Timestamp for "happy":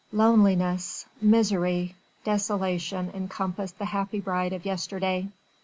3.85-4.19